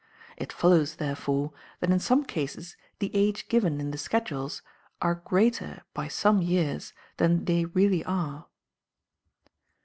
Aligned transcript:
It 0.35 0.51
follows, 0.51 0.95
therefore, 0.95 1.53
that 1.79 1.91
in 1.91 1.99
some 1.99 2.25
cases 2.25 2.75
the 2.97 3.15
age 3.15 3.47
given 3.49 3.79
in 3.79 3.91
the 3.91 3.99
schedules 3.99 4.63
are 4.99 5.13
greater 5.13 5.83
by 5.93 6.07
some 6.07 6.41
years 6.41 6.91
than 7.17 7.45
they 7.45 7.65
really 7.65 8.03
are. 8.05 8.47